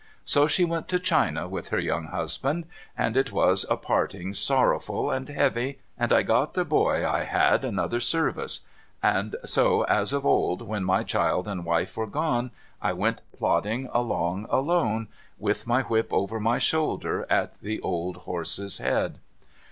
[0.25, 2.65] So she went to China with her young husband,
[2.97, 7.63] and it was a parting sorrowful and heavy, and I got the boy I had
[7.63, 8.61] another service;
[9.03, 12.49] and so as of old, when my child and wife were gone,
[12.81, 18.79] I went plodding along alone, with my whip over my shoulder, at the old horse's
[18.79, 19.19] head.